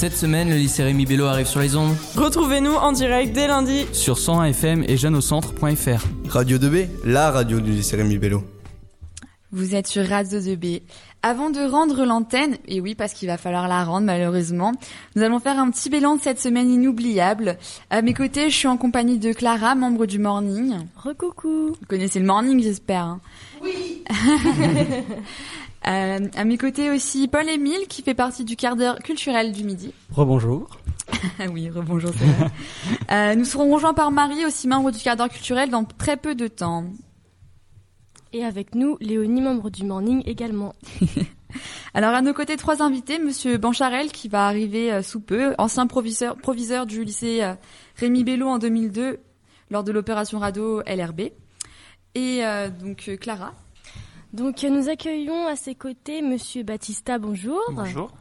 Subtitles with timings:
[0.00, 1.94] Cette semaine, le lycée Rémi Bello arrive sur les ondes.
[2.16, 6.06] Retrouvez-nous en direct dès lundi sur 101 FM et jeuneaucentre.fr.
[6.26, 8.42] Radio 2B, la radio du lycée Rémi Bello.
[9.52, 10.80] Vous êtes sur Radio 2B.
[11.22, 14.72] Avant de rendre l'antenne, et oui parce qu'il va falloir la rendre malheureusement,
[15.16, 17.58] nous allons faire un petit bilan de cette semaine inoubliable.
[17.90, 20.78] À mes côtés, je suis en compagnie de Clara, membre du Morning.
[20.96, 21.76] Recoucou.
[21.78, 23.04] Vous connaissez le Morning j'espère.
[23.04, 23.20] Hein.
[23.62, 24.02] Oui.
[25.86, 29.92] euh, à mes côtés aussi Paul-Émile qui fait partie du quart d'heure culturel du midi.
[30.12, 30.68] Rebonjour.
[31.52, 32.50] oui, rebonjour, c'est vrai.
[33.12, 36.34] euh, nous serons rejoints par Marie, aussi membre du quart d'heure culturel, dans très peu
[36.34, 36.84] de temps.
[38.32, 40.74] Et avec nous, Léonie, membre du Morning également.
[41.94, 43.18] Alors à nos côtés, trois invités.
[43.18, 47.54] Monsieur Bancharel qui va arriver euh, sous peu, ancien proviseur, proviseur du lycée euh,
[47.96, 49.18] Rémi Bello en 2002
[49.70, 51.20] lors de l'opération Rado LRB.
[52.14, 53.52] Et euh, donc Clara.
[54.32, 57.60] Donc nous accueillons à ses côtés Monsieur Battista, bonjour.
[57.72, 58.12] Bonjour.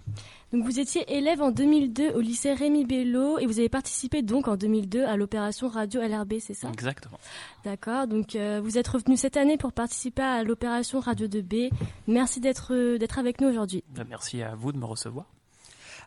[0.52, 4.48] Donc vous étiez élève en 2002 au lycée Rémi Bello et vous avez participé donc
[4.48, 6.70] en 2002 à l'opération Radio LRB, c'est ça?
[6.70, 7.20] Exactement.
[7.64, 8.08] D'accord.
[8.08, 11.70] Donc euh, vous êtes revenu cette année pour participer à l'opération Radio 2B.
[12.08, 13.84] Merci d'être euh, d'être avec nous aujourd'hui.
[13.94, 15.26] Ben, merci à vous de me recevoir.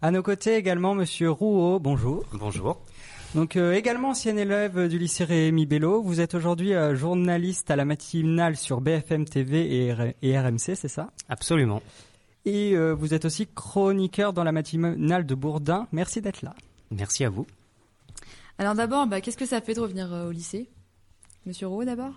[0.00, 2.24] À nos côtés également Monsieur Rouault, bonjour.
[2.32, 2.80] Bonjour.
[3.34, 7.76] Donc euh, également ancien élève du lycée Rémi Bello, vous êtes aujourd'hui euh, journaliste à
[7.76, 11.10] la matinale sur BFM TV et, R et RMC, c'est ça?
[11.30, 11.80] Absolument.
[12.44, 15.88] Et euh, vous êtes aussi chroniqueur dans la matinale de Bourdin.
[15.92, 16.54] Merci d'être là.
[16.90, 17.46] Merci à vous.
[18.58, 20.68] Alors d'abord, bah, qu'est-ce que ça fait de revenir euh, au lycée?
[21.46, 22.12] Monsieur Roux d'abord?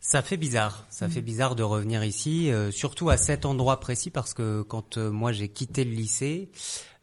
[0.00, 0.86] Ça fait bizarre.
[0.90, 1.10] Ça mmh.
[1.10, 5.10] fait bizarre de revenir ici, euh, surtout à cet endroit précis parce que quand euh,
[5.10, 6.50] moi j'ai quitté le lycée,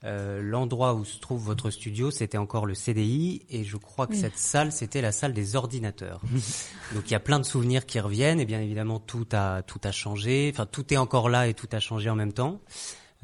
[0.06, 4.14] euh, l'endroit où se trouve votre studio, c'était encore le CDI et je crois que
[4.14, 4.20] oui.
[4.20, 6.22] cette salle, c'était la salle des ordinateurs.
[6.96, 9.82] Donc il y a plein de souvenirs qui reviennent et bien évidemment tout a tout
[9.84, 10.50] a changé.
[10.54, 12.62] Enfin tout est encore là et tout a changé en même temps.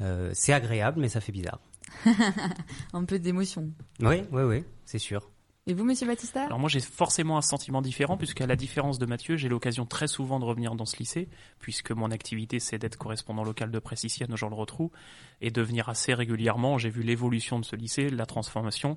[0.02, 1.60] Euh, c'est agréable mais ça fait bizarre.
[2.92, 3.70] un peu d'émotion.
[4.00, 5.30] Oui, oui, oui, c'est sûr.
[5.68, 9.06] Et vous, Monsieur Battista Alors moi, j'ai forcément un sentiment différent, puisqu'à la différence de
[9.06, 11.28] Mathieu, j'ai l'occasion très souvent de revenir dans ce lycée,
[11.58, 14.92] puisque mon activité, c'est d'être correspondant local de presse ici à Nogent-le-Rotrou,
[15.40, 16.78] et de venir assez régulièrement.
[16.78, 18.96] J'ai vu l'évolution de ce lycée, la transformation,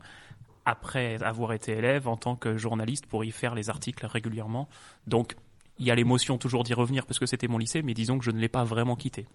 [0.63, 4.69] après avoir été élève en tant que journaliste pour y faire les articles régulièrement.
[5.07, 5.37] Donc,
[5.79, 8.25] il y a l'émotion toujours d'y revenir, parce que c'était mon lycée, mais disons que
[8.25, 9.25] je ne l'ai pas vraiment quitté.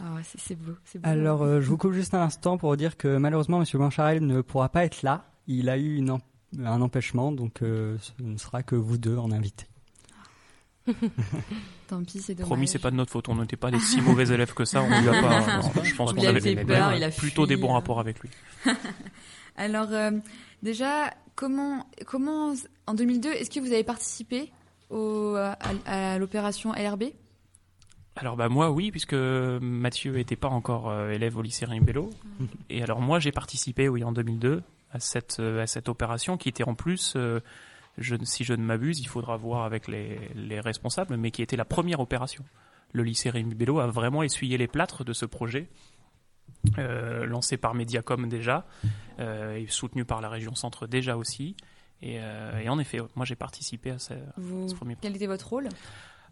[0.00, 2.96] Ah ouais, c'est beau, beau, Alors, euh, je vous coupe juste un instant pour dire
[2.96, 5.26] que malheureusement, Monsieur Blancharel ne pourra pas être là.
[5.46, 6.10] Il a eu une
[6.58, 9.66] un empêchement, donc euh, ce ne sera que vous deux en invité.
[11.88, 12.48] Tant pis, c'est dommage.
[12.48, 13.28] Promis, c'est pas de notre faute.
[13.28, 14.82] On n'était pas des si mauvais élèves que ça.
[14.82, 15.40] On lui a pas.
[15.62, 18.30] Non, je pense qu'on avait peur, il a plutôt des bons rapports avec lui.
[19.56, 20.10] Alors, euh,
[20.62, 22.54] déjà, comment, comment,
[22.86, 24.50] en 2002, est-ce que vous avez participé
[24.90, 27.04] au, à, à l'opération LRB
[28.14, 32.10] alors bah moi oui puisque Mathieu était pas encore euh, élève au lycée Rimbello
[32.68, 36.64] et alors moi j'ai participé oui en 2002 à cette à cette opération qui était
[36.64, 37.40] en plus euh,
[37.98, 41.56] je, si je ne m'abuse il faudra voir avec les, les responsables mais qui était
[41.56, 42.44] la première opération.
[42.92, 45.68] Le lycée Rimbello a vraiment essuyé les plâtres de ce projet
[46.78, 48.66] euh, lancé par Mediacom déjà
[49.18, 51.56] euh, et soutenu par la région centre déjà aussi.
[52.02, 55.16] Et, euh, et en effet moi j'ai participé à ce, Vous, à ce premier quel
[55.16, 55.68] était votre rôle?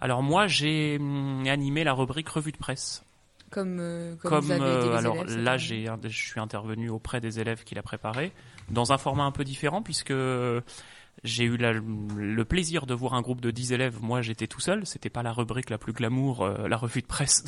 [0.00, 3.04] Alors moi j'ai hum, animé la rubrique revue de presse.
[3.50, 6.88] Comme, euh, comme, comme vous avez été les alors élèves, là j'ai je suis intervenu
[6.88, 8.33] auprès des élèves qui l'a préparé
[8.71, 10.12] dans un format un peu différent puisque
[11.25, 13.99] j'ai eu la, le plaisir de voir un groupe de 10 élèves.
[14.00, 14.87] Moi, j'étais tout seul.
[14.87, 17.44] C'était pas la rubrique la plus glamour, euh, la revue de presse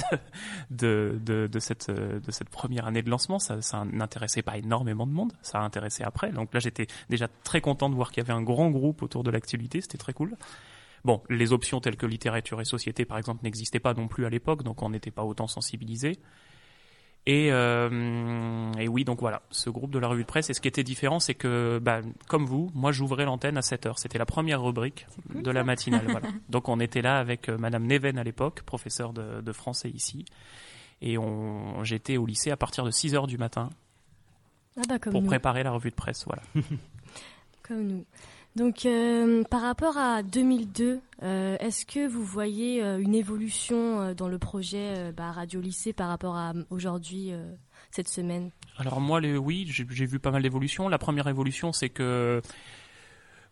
[0.70, 3.38] de, de, de, cette, de cette première année de lancement.
[3.38, 5.32] Ça, ça n'intéressait pas énormément de monde.
[5.42, 6.32] Ça a intéressé après.
[6.32, 9.22] Donc là, j'étais déjà très content de voir qu'il y avait un grand groupe autour
[9.22, 9.80] de l'actualité.
[9.80, 10.36] C'était très cool.
[11.04, 14.30] Bon, les options telles que littérature et société, par exemple, n'existaient pas non plus à
[14.30, 16.18] l'époque, donc on n'était pas autant sensibilisé.
[17.24, 20.50] Et, euh, et oui, donc voilà, ce groupe de la revue de presse.
[20.50, 23.86] Et ce qui était différent, c'est que, bah, comme vous, moi j'ouvrais l'antenne à 7
[23.86, 23.98] heures.
[23.98, 26.04] C'était la première rubrique cool, de la matinale.
[26.08, 26.28] voilà.
[26.48, 30.24] Donc on était là avec euh, Madame Neven à l'époque, professeure de, de, français ici.
[31.00, 31.16] Et
[31.82, 33.70] j'étais au lycée à partir de 6 heures du matin
[34.76, 35.26] ah bah, pour nous.
[35.26, 36.24] préparer la revue de presse.
[36.26, 36.42] Voilà.
[37.62, 38.04] comme nous.
[38.54, 44.28] Donc, euh, par rapport à 2002, euh, est-ce que vous voyez euh, une évolution dans
[44.28, 47.32] le projet bah, Radio Lycée par rapport à aujourd'hui,
[47.90, 48.50] cette semaine?
[48.76, 50.88] Alors moi, oui, j'ai vu pas mal d'évolutions.
[50.88, 52.42] La première évolution, c'est que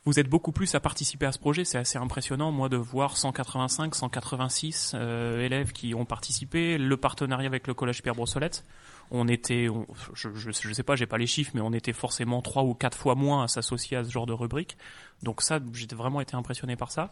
[0.04, 1.64] vous êtes beaucoup plus à participer à ce projet.
[1.64, 6.76] C'est assez impressionnant, moi, de voir 185, 186 élèves qui ont participé.
[6.76, 8.64] Le partenariat avec le Collège Pierre Brossolette
[9.10, 11.92] on était, on, je, je, je, sais pas, j'ai pas les chiffres, mais on était
[11.92, 14.76] forcément trois ou quatre fois moins à s'associer à ce genre de rubrique.
[15.22, 17.10] Donc ça, j'ai vraiment été impressionné par ça.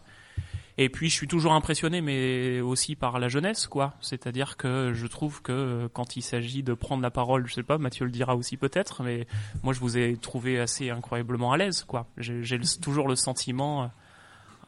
[0.77, 3.95] Et puis je suis toujours impressionné, mais aussi par la jeunesse, quoi.
[3.99, 7.77] C'est-à-dire que je trouve que quand il s'agit de prendre la parole, je sais pas,
[7.77, 9.27] Mathieu le dira aussi peut-être, mais
[9.61, 12.07] moi je vous ai trouvé assez incroyablement à l'aise, quoi.
[12.17, 13.91] J'ai toujours le sentiment.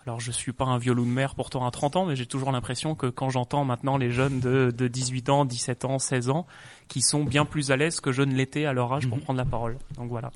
[0.06, 2.52] Alors je suis pas un violon de mer pourtant à 30 ans, mais j'ai toujours
[2.52, 6.48] l'impression que quand j'entends maintenant les jeunes de, de 18 ans, 17 ans, 16 ans,
[6.88, 9.24] qui sont bien plus à l'aise que je ne l'étais à leur âge pour mhm.
[9.24, 9.78] prendre la parole.
[9.98, 10.32] Donc voilà.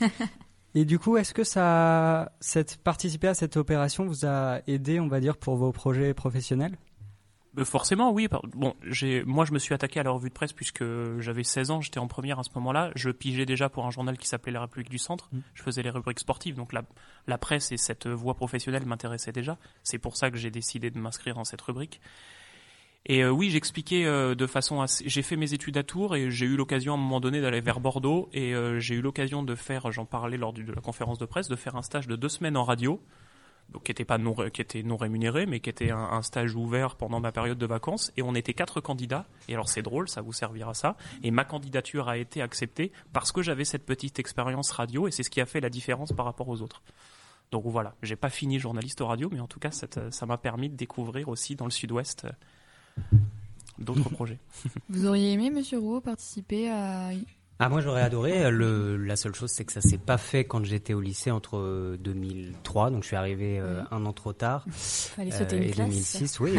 [0.76, 5.06] Et du coup, est-ce que ça, cette, participer à cette opération vous a aidé, on
[5.06, 6.76] va dire, pour vos projets professionnels?
[7.62, 8.28] Forcément, oui.
[8.54, 8.74] Bon,
[9.26, 10.84] moi, je me suis attaqué à la revue de presse puisque
[11.18, 12.90] j'avais 16 ans, j'étais en première à ce moment-là.
[12.96, 15.28] Je pigeais déjà pour un journal qui s'appelait La République du Centre.
[15.32, 15.38] Mmh.
[15.54, 16.82] Je faisais les rubriques sportives, donc la,
[17.26, 19.56] la presse et cette voie professionnelle m'intéressaient déjà.
[19.82, 22.00] C'est pour ça que j'ai décidé de m'inscrire dans cette rubrique.
[23.06, 25.06] Et euh, oui, j'expliquais euh, de façon assez...
[25.06, 27.60] J'ai fait mes études à Tours et j'ai eu l'occasion à un moment donné d'aller
[27.60, 31.18] vers Bordeaux et euh, j'ai eu l'occasion de faire, j'en parlais lors de la conférence
[31.18, 33.00] de presse, de faire un stage de deux semaines en radio,
[33.70, 36.96] donc qui était pas non, qui était non rémunéré, mais qui était un, stage ouvert
[36.96, 38.12] pendant ma période de vacances.
[38.16, 39.26] Et on était quatre candidats.
[39.48, 40.96] Et alors c'est drôle, ça vous servira ça.
[41.22, 45.22] Et ma candidature a été acceptée parce que j'avais cette petite expérience radio et c'est
[45.22, 46.82] ce qui a fait la différence par rapport aux autres.
[47.50, 50.76] Donc voilà, j'ai pas fini journaliste radio, mais en tout cas, ça m'a permis de
[50.76, 52.26] découvrir aussi dans le Sud-Ouest
[53.78, 54.38] d'autres projets.
[54.88, 57.10] Vous auriez aimé, Monsieur Rouault, participer à
[57.58, 58.50] ah moi j'aurais adoré.
[58.50, 61.96] Le, la seule chose c'est que ça s'est pas fait quand j'étais au lycée entre
[62.00, 64.64] 2003, donc je suis arrivé euh, un an trop tard.
[64.70, 66.54] Fallait sauter une et 2006, oui,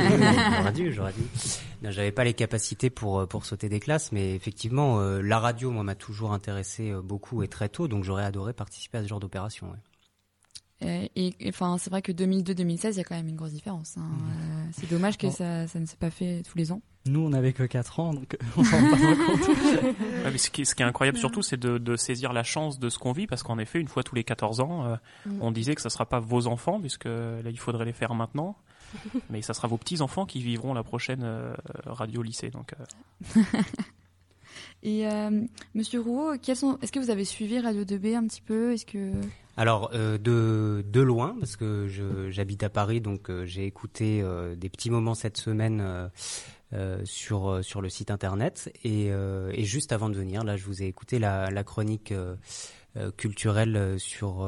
[0.58, 1.24] j'aurais dû, j'aurais dû.
[1.84, 5.70] J'avais pas les capacités pour euh, pour sauter des classes, mais effectivement euh, la radio
[5.70, 9.20] moi m'a toujours intéressé beaucoup et très tôt, donc j'aurais adoré participer à ce genre
[9.20, 9.68] d'opération.
[9.68, 9.78] Ouais.
[10.84, 13.98] Euh, et enfin, c'est vrai que 2002-2016, il y a quand même une grosse différence.
[13.98, 14.02] Hein.
[14.02, 14.30] Mmh.
[14.30, 16.82] Euh, c'est dommage que ça, ça, ne s'est pas fait tous les ans.
[17.06, 20.38] Nous, on n'avait que 4 ans, donc on s'en rend pas compte.
[20.38, 23.26] ce, qui, est incroyable surtout, c'est de, de, saisir la chance de ce qu'on vit,
[23.26, 24.96] parce qu'en effet, une fois tous les 14 ans, euh,
[25.26, 25.38] mmh.
[25.42, 28.14] on disait que ça ne sera pas vos enfants, puisque là, il faudrait les faire
[28.14, 28.58] maintenant.
[29.30, 31.26] mais ça sera vos petits-enfants qui vivront la prochaine
[31.86, 32.50] radio-lycée.
[32.50, 32.74] Donc,
[34.84, 35.06] Et
[35.74, 38.74] Monsieur Rouault, est-ce que vous avez suivi Radio 2B un petit peu?
[38.74, 39.12] Est-ce que
[39.58, 41.88] alors euh, de, de loin parce que
[42.30, 46.10] j'habite à Paris donc euh, j'ai écouté euh, des petits moments cette semaine
[47.06, 48.70] sur sur le site internet.
[48.84, 52.14] Et, et, juste avant de venir là je vous ai écouté la, la chronique
[53.16, 54.46] culturelle sur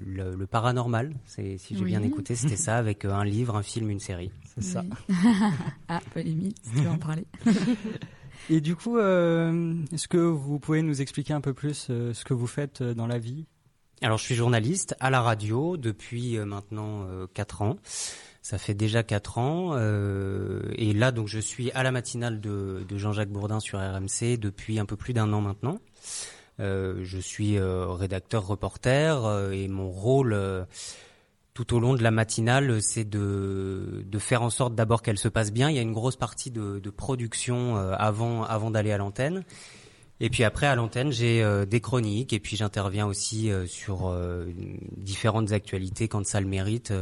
[0.00, 1.14] le, paranormal.
[1.26, 4.30] C'est si j'ai bien écouté c'était ça avec un livre un film une série.
[4.54, 4.84] C'est ça.
[5.88, 7.26] Ah polémique tu veux en parler.
[8.48, 12.46] Et du coup est-ce que vous pouvez nous expliquer un peu plus ce que vous
[12.46, 13.44] faites dans la vie?
[14.02, 17.78] Alors je suis journaliste à la radio depuis euh, maintenant euh, quatre ans.
[18.42, 22.84] Ça fait déjà quatre ans euh, et là donc je suis à la matinale de,
[22.94, 25.78] Jean-Jacques Bourdin sur RMC depuis un peu plus d'un an maintenant.
[26.60, 30.38] Euh, je suis rédacteur reporter et mon rôle
[31.54, 35.28] tout au long de la matinale, c'est de, de faire en sorte d'abord qu'elle se
[35.28, 35.70] passe bien.
[35.70, 39.42] Il y a une grosse partie de, de production avant avant d'aller à l'antenne.
[40.20, 44.08] Et puis après, à l'antenne, j'ai euh, des chroniques et puis j'interviens aussi euh, sur
[44.08, 44.46] euh,
[44.96, 46.92] différentes actualités quand ça le mérite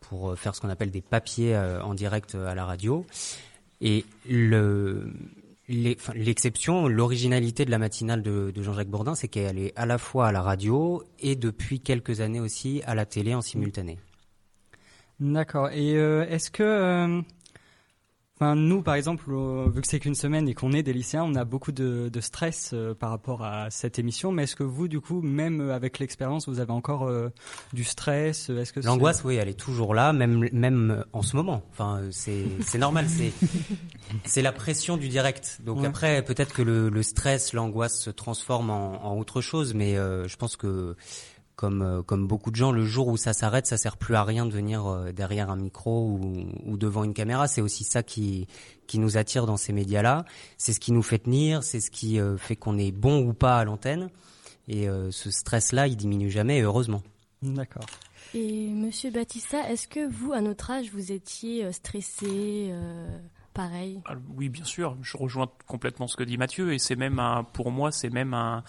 [0.00, 3.06] pour faire ce qu'on appelle des papiers en direct à la radio.
[3.80, 5.10] Et le
[5.66, 10.26] l'exception, l'originalité de la matinale de, de Jean-Jacques Bourdin, c'est qu'elle est à la fois
[10.26, 13.98] à la radio et depuis quelques années aussi à la télé en simultané.
[15.20, 15.70] D'accord.
[15.70, 17.22] Et est-ce que
[18.36, 21.22] Enfin, nous, par exemple, euh, vu que c'est qu'une semaine et qu'on est des lycéens,
[21.22, 24.32] on a beaucoup de, de stress euh, par rapport à cette émission.
[24.32, 27.28] Mais est-ce que vous, du coup, même avec l'expérience, vous avez encore euh,
[27.72, 31.62] du stress Est-ce que l'angoisse, oui, elle est toujours là, même même en ce moment.
[31.70, 33.32] Enfin, c'est c'est normal, c'est
[34.24, 35.60] c'est la pression du direct.
[35.64, 39.94] Donc après, peut-être que le, le stress, l'angoisse se transforme en, en, autre chose, mais
[39.94, 40.96] je pense que
[41.56, 44.24] comme euh, comme beaucoup de gens, le jour où ça s'arrête, ça sert plus à
[44.24, 47.48] rien de venir euh, derrière un micro ou, ou devant une caméra.
[47.48, 48.46] C'est aussi ça qui
[48.86, 50.24] qui nous attire dans ces médias-là.
[50.58, 53.32] C'est ce qui nous fait tenir, c'est ce qui euh, fait qu'on est bon ou
[53.32, 54.10] pas à l'antenne.
[54.66, 57.02] Et ce stress-là, il diminue jamais, heureusement.
[57.42, 57.84] D'accord.
[58.32, 62.72] Et Monsieur Batista, est-ce que vous, à notre âge, vous étiez stressé
[64.06, 64.96] ah, Oui, bien sûr.
[65.02, 68.34] Je rejoins complètement ce que dit Mathieu et c'est même un, pour moi, c'est même
[68.34, 68.62] un,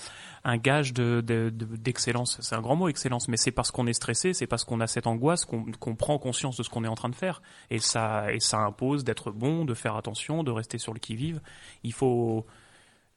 [0.57, 2.37] gage de, d'excellence.
[2.41, 4.87] c'est un grand mot, excellence, mais c'est parce qu'on est stressé, c'est parce qu'on a
[4.87, 8.27] cette angoisse qu'on, prend conscience de ce qu'on est en train de faire et ça,
[8.53, 11.41] impose d'être bon, de faire attention, de rester sur le qui-vive.
[11.83, 12.45] Il faut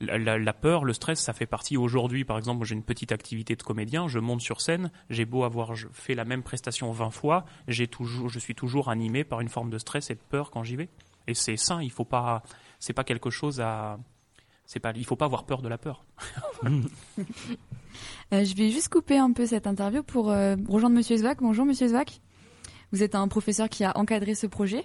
[0.01, 1.77] la, la, peur, le stress, ça fait partie.
[1.77, 5.45] Aujourd'hui, par exemple, j'ai une petite activité de comédien, je monte sur scène, j'ai beau
[5.45, 7.45] avoir fait la même prestation 20 fois,
[7.91, 10.77] toujours, je suis toujours animé par une forme de stress et de peur quand j'y
[10.77, 10.89] vais.
[11.29, 12.43] Et c'est sain, il faut pas,
[12.81, 13.99] c'est pas quelque chose à,
[14.65, 16.05] c'est pas, il faut pas avoir peur de la peur.
[18.33, 21.39] Euh, je vais juste couper un peu cette interview pour euh, rejoindre Monsieur Zwack.
[21.41, 22.21] Bonjour Monsieur Zwack.
[22.93, 24.85] Vous êtes un professeur qui a encadré ce projet.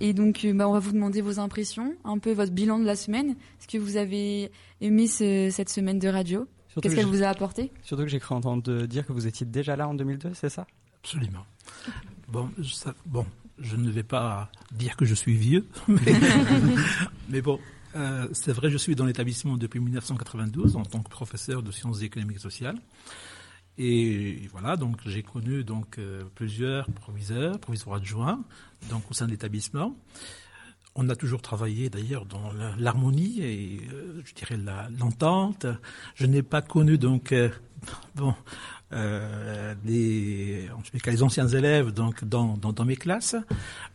[0.00, 2.94] Et donc, bah, on va vous demander vos impressions, un peu votre bilan de la
[2.94, 3.30] semaine.
[3.30, 6.46] Est-ce que vous avez aimé cette semaine de radio?
[6.80, 7.72] Qu'est-ce qu'elle vous a apporté?
[7.82, 10.66] Surtout que j'ai cru entendre dire que vous étiez déjà là en 2002, c'est ça?
[11.02, 11.46] Absolument.
[12.28, 13.26] Bon, ça, bon,
[13.58, 15.66] je ne vais pas dire que je suis vieux,
[17.28, 17.58] mais, bon,
[17.96, 22.02] euh, c'est vrai, je suis dans l'établissement depuis 1992 en tant que professeur de sciences
[22.02, 22.78] économiques et sociales.
[23.76, 28.44] Et voilà, donc j'ai connu donc euh, plusieurs proviseurs, proviseurs adjoints,
[28.88, 29.96] donc au sein de l'établissement.
[30.94, 34.56] On a toujours travaillé d'ailleurs dans l'harmonie et euh, je dirais
[34.96, 35.66] l'entente.
[36.14, 37.48] je n'ai pas connu donc euh,
[38.14, 38.32] bon
[38.92, 40.68] euh, les,
[41.06, 43.36] les anciens élèves donc dans, dans, mes classes,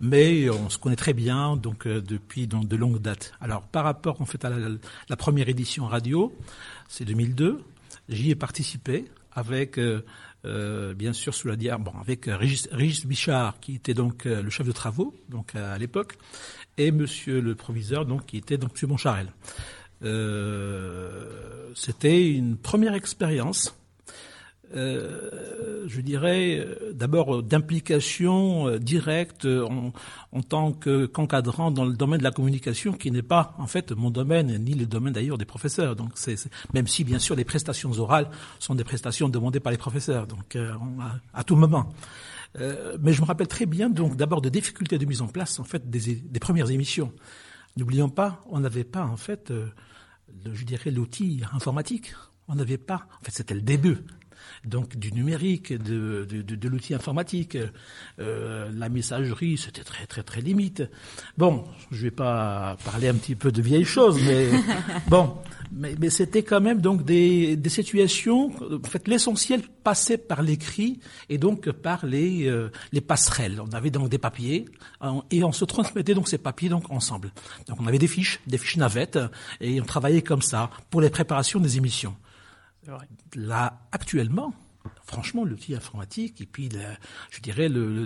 [0.01, 3.33] mais on se connaît très bien donc euh, depuis donc, de longues dates.
[3.39, 6.35] Alors par rapport en fait à la, première édition radio,
[6.87, 7.61] c'est 2002,
[8.09, 10.03] j'y ai participé avec euh,
[10.45, 14.65] euh, bien sûr sous la diable, bon, avec Régis, Bichard qui était donc le chef
[14.65, 16.17] de travaux donc à l'époque
[16.77, 19.27] et Monsieur le proviseur donc qui était donc Monsieur Boncharel.
[20.03, 23.75] Euh, C'était une première expérience
[24.75, 29.93] euh, je dirais, euh, d'abord d'implication euh, directe en,
[30.31, 34.11] en tant qu'encadrant dans le domaine de la communication, qui n'est pas en fait mon
[34.11, 35.95] domaine ni le domaine d'ailleurs des professeurs.
[35.95, 36.35] Donc, c'est,
[36.73, 40.57] même si bien sûr les prestations orales sont des prestations demandées par les professeurs, donc
[41.33, 41.91] à, tout moment.
[42.55, 45.63] mais je me rappelle très bien donc d'abord des difficultés de mise en place en
[45.63, 47.11] fait des, des premières émissions.
[47.77, 49.71] N'oublions pas, on n'avait pas en fait, le,
[50.53, 52.13] je dirais l'outil informatique.
[52.47, 53.99] On n'avait pas, en fait, c'était le début
[54.65, 57.57] donc du numérique, de, de, de, de l'outil informatique.
[58.19, 60.83] Euh, la messagerie, c'était très très très limite.
[61.37, 64.49] Bon, je vais pas parler un petit peu de vieilles choses, mais
[65.07, 65.35] bon,
[65.71, 68.51] mais, mais c'était quand même donc des, des situations.
[68.83, 73.61] En fait, l'essentiel passait par l'écrit et donc par les euh, les passerelles.
[73.61, 74.65] On avait donc des papiers
[75.31, 77.31] et on se transmettait donc ces papiers donc ensemble.
[77.67, 79.19] Donc on avait des fiches, des fiches navettes
[79.61, 82.15] et on travaillait comme ça pour les préparations des émissions.
[83.35, 84.53] Là, actuellement,
[85.03, 86.69] franchement, l'outil informatique et puis,
[87.29, 88.05] je dirais, le,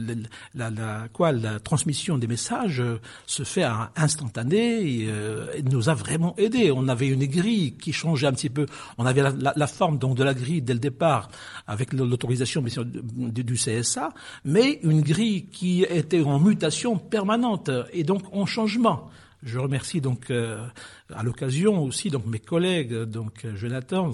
[0.56, 5.94] la, la, quoi, la transmission des messages euh, se fait à instantané euh, nous a
[5.94, 6.72] vraiment aidé.
[6.72, 8.66] On avait une grille qui changeait un petit peu.
[8.98, 11.30] On avait la, la forme donc de la grille dès le départ
[11.68, 14.14] avec l'autorisation du CSA,
[14.46, 19.10] mais une grille qui était en mutation permanente et donc en changement.
[19.46, 20.66] Je remercie donc euh,
[21.14, 24.12] à l'occasion aussi donc mes collègues donc Jonathan,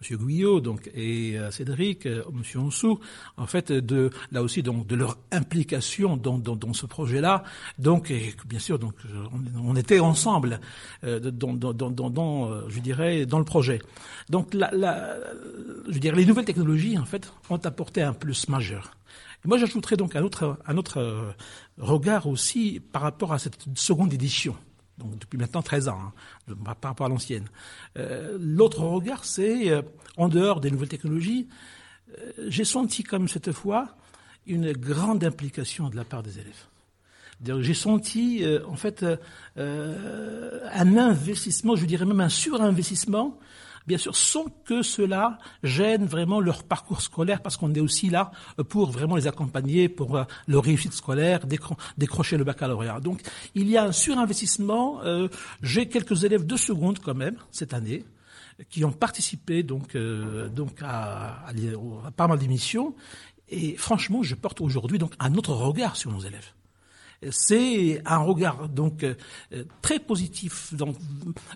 [0.00, 2.98] Monsieur Guyot donc et euh, Cédric, euh, Monsieur Onsou,
[3.36, 7.44] en fait de là aussi donc de leur implication dans, dans, dans ce projet-là.
[7.78, 8.94] Donc et bien sûr donc
[9.54, 10.58] on, était ensemble
[11.02, 13.80] dans, dans, dans, dans, je dirais dans le projet.
[14.30, 15.16] Donc la, la,
[15.88, 18.96] je dirais les nouvelles technologies en fait ont apporté un plus majeur.
[19.44, 21.34] Moi j'ajouterais donc un autre un autre
[21.78, 24.56] regard aussi par rapport à cette seconde édition
[25.20, 25.98] depuis maintenant 13 ans,
[26.48, 27.46] hein, par rapport à l'ancienne.
[27.98, 29.82] Euh, L'autre regard, c'est, euh,
[30.16, 31.48] en dehors des nouvelles technologies,
[32.18, 33.96] euh, j'ai senti comme cette fois
[34.46, 36.66] une grande implication de la part des élèves.
[37.60, 39.04] J'ai senti, en fait,
[39.56, 43.36] un investissement, je dirais même un surinvestissement
[43.86, 48.30] bien sûr, sans que cela gêne vraiment leur parcours scolaire, parce qu'on est aussi là
[48.68, 51.40] pour vraiment les accompagner pour euh, leur réussite scolaire,
[51.96, 53.00] décrocher le baccalauréat.
[53.00, 53.20] Donc,
[53.54, 55.02] il y a un surinvestissement.
[55.04, 55.28] Euh,
[55.62, 58.04] j'ai quelques élèves de seconde quand même cette année
[58.68, 62.94] qui ont participé donc euh, donc à, à, pas mal d'émissions.
[63.48, 66.52] Et franchement, je porte aujourd'hui donc un autre regard sur nos élèves
[67.30, 69.14] c'est un regard donc euh,
[69.80, 70.74] très positif.
[70.74, 70.96] Donc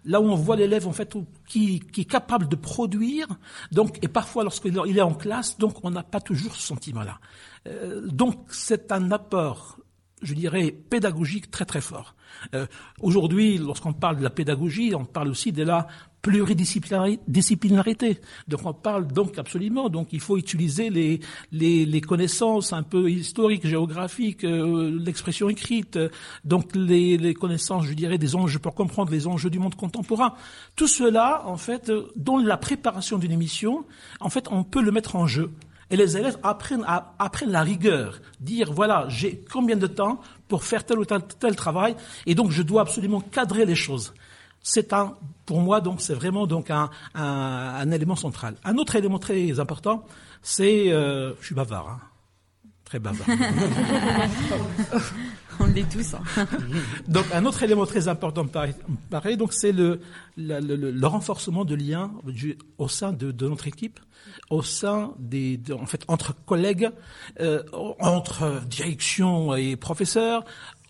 [0.04, 3.26] là où on voit l'élève en fait qui, qui, est capable de produire,
[3.72, 7.18] donc et parfois lorsqu'il est en classe, donc on n'a pas toujours ce sentiment-là.
[7.66, 9.78] Euh, donc c'est un apport,
[10.22, 12.14] je dirais, pédagogique très très fort.
[12.54, 12.66] Euh,
[13.02, 15.86] Aujourd'hui, lorsqu'on parle de la pédagogie, on parle aussi de la
[16.22, 18.20] pluridisciplinarité.
[18.48, 21.20] Donc on parle donc absolument, donc il faut utiliser les,
[21.52, 25.96] les, les connaissances un peu historiques, géographiques, euh, l'expression écrite,
[26.44, 30.34] donc les, les, connaissances, je dirais, des enjeux pour comprendre les enjeux du monde contemporain.
[30.74, 33.84] Tout cela, en fait, dans la préparation d'une émission,
[34.18, 35.52] en fait, on peut le mettre en jeu.
[35.90, 40.64] Et les élèves apprennent, à, apprennent la rigueur, dire voilà, j'ai combien de temps pour
[40.64, 41.94] faire tel ou tel, tel travail,
[42.26, 44.12] et donc je dois absolument cadrer les choses.
[44.62, 45.14] C'est un,
[45.44, 48.56] pour moi, donc, c'est vraiment donc un, un, un, élément central.
[48.64, 50.04] Un autre élément très important,
[50.42, 52.00] c'est, euh, je suis bavard, hein,
[52.84, 53.28] très bavard.
[55.60, 56.14] On l'est tous.
[56.14, 56.46] Hein.
[57.08, 58.46] donc un autre élément très important
[59.10, 60.00] pareil, donc c'est le,
[60.36, 62.12] le, le, renforcement de liens
[62.78, 64.00] au sein de, de, notre équipe,
[64.50, 66.90] au sein des, en fait entre collègues,
[67.40, 70.44] euh, entre direction et professeurs,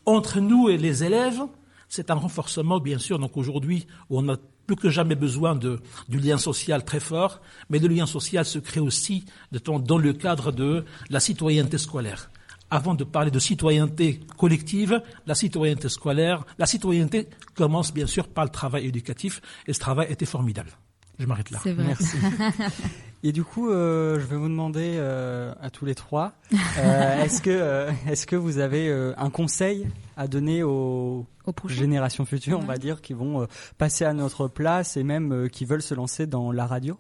[0.04, 1.40] entre nous et les élèves.
[1.88, 3.18] C'est un renforcement bien sûr.
[3.18, 7.78] Donc aujourd'hui on a plus que jamais besoin de, du lien social très fort, mais
[7.78, 12.30] le lien social se crée aussi dans le cadre de la citoyenneté scolaire
[12.70, 18.44] avant de parler de citoyenneté collective, la citoyenneté scolaire, la citoyenneté commence bien sûr par
[18.44, 20.70] le travail éducatif et ce travail était formidable.
[21.18, 21.58] Je m'arrête là.
[21.64, 21.74] Vrai.
[21.74, 22.16] Merci.
[23.22, 26.34] Et du coup, euh, je vais vous demander euh, à tous les trois,
[26.78, 31.68] euh, est-ce que euh, est-ce que vous avez euh, un conseil à donner aux, aux
[31.68, 33.46] générations futures, on va dire, qui vont euh,
[33.78, 36.98] passer à notre place et même qui veulent se lancer dans la radio?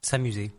[0.00, 0.52] S'amuser.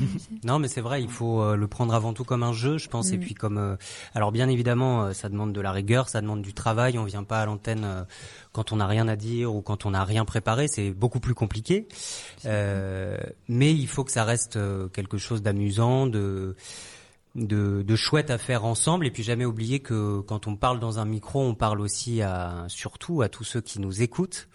[0.44, 2.88] non, mais c'est vrai, il faut euh, le prendre avant tout comme un jeu, je
[2.88, 3.20] pense, et mm.
[3.20, 3.58] puis comme.
[3.58, 3.76] Euh,
[4.14, 6.98] alors bien évidemment, euh, ça demande de la rigueur, ça demande du travail.
[6.98, 8.06] On vient pas à l'antenne
[8.52, 11.34] quand on n'a rien à dire ou quand on n'a rien préparé, c'est beaucoup plus
[11.34, 11.88] compliqué.
[12.44, 14.58] mais il faut que ça reste
[14.92, 16.56] quelque chose d'amusant, de,
[17.34, 20.98] de de chouette à faire ensemble, et puis jamais oublier que quand on parle dans
[20.98, 24.48] un micro, on parle aussi à surtout à tous ceux qui nous écoutent.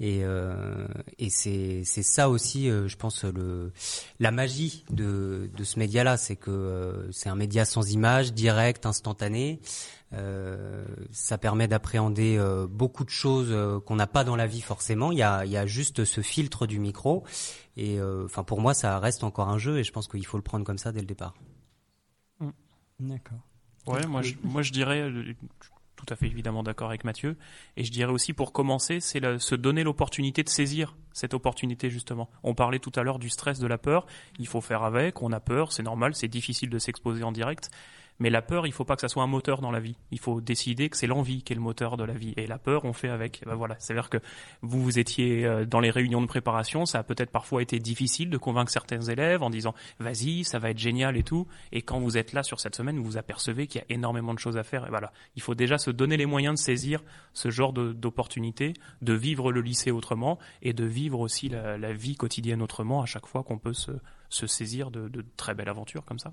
[0.00, 0.86] Et, euh,
[1.18, 3.72] et c'est ça aussi, euh, je pense, le,
[4.20, 8.86] la magie de, de ce média-là, c'est que euh, c'est un média sans image, direct,
[8.86, 9.60] instantané.
[10.12, 13.54] Euh, ça permet d'appréhender euh, beaucoup de choses
[13.86, 15.12] qu'on n'a pas dans la vie forcément.
[15.12, 17.24] Il y a, il y a juste ce filtre du micro.
[17.76, 20.42] Et enfin, pour moi, ça reste encore un jeu, et je pense qu'il faut le
[20.42, 21.34] prendre comme ça dès le départ.
[22.40, 22.50] Mmh.
[23.00, 23.38] D'accord.
[23.86, 25.10] Ouais, moi je, moi je dirais,
[26.04, 27.36] tout à fait évidemment d'accord avec Mathieu.
[27.76, 32.28] Et je dirais aussi pour commencer, c'est se donner l'opportunité de saisir cette opportunité justement.
[32.42, 34.06] On parlait tout à l'heure du stress, de la peur.
[34.38, 35.22] Il faut faire avec.
[35.22, 37.70] On a peur, c'est normal, c'est difficile de s'exposer en direct.
[38.22, 39.96] Mais la peur, il faut pas que ça soit un moteur dans la vie.
[40.12, 42.34] Il faut décider que c'est l'envie qui est le moteur de la vie.
[42.36, 43.42] Et la peur, on fait avec.
[43.44, 44.18] Ben voilà, c'est-à-dire que
[44.60, 48.38] vous, étiez euh, dans les réunions de préparation, ça a peut-être parfois été difficile de
[48.38, 51.48] convaincre certains élèves en disant vas-y, ça va être génial et tout.
[51.72, 54.34] Et quand vous êtes là sur cette semaine, vous vous apercevez qu'il y a énormément
[54.34, 54.88] de choses à faire.
[55.34, 57.02] Il faut déjà se donner les moyens de saisir
[57.32, 62.62] ce genre d'opportunité, de vivre le lycée autrement et de vivre aussi la, vie quotidienne
[62.62, 63.90] autrement à chaque fois qu'on peut se,
[64.30, 66.32] saisir de très belles aventures comme ça.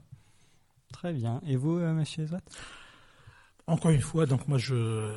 [0.94, 1.42] Très bien.
[1.46, 2.28] Et vous, euh, Monsieur
[3.68, 5.14] Encore une fois, donc moi, je,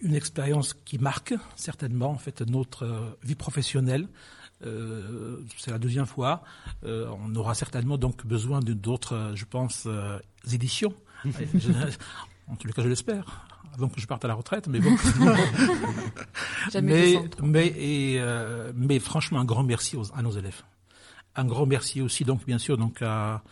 [0.00, 4.08] une expérience qui marque certainement en fait notre euh, vie professionnelle.
[4.64, 6.44] Euh, c'est la deuxième fois.
[6.84, 9.88] on aura certainement donc besoin d'autres, je pense,
[10.52, 10.94] éditions.
[12.48, 14.94] en tous les cas, je l'espère avant que je parte à la retraite, mais bon.
[16.82, 18.20] mais, mais, et,
[18.76, 20.62] mais franchement, un grand merci aux, à nos élèves.
[21.34, 23.42] Un grand merci aussi, donc, bien sûr, donc, à,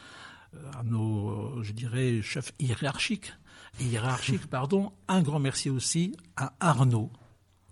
[0.75, 3.33] à nos, je dirais, chefs hiérarchiques,
[3.81, 4.93] hiérarchiques, pardon.
[5.09, 7.11] Un grand merci aussi à Arnaud.